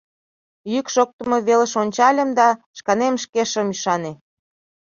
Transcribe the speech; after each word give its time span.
Йӱк 0.71 0.87
шоктымо 0.93 1.37
велыш 1.47 1.73
ончальым 1.81 2.29
да 2.39 2.47
шканем 2.77 3.15
шке 3.23 3.41
шым 3.51 3.67
ӱшане. 3.73 4.11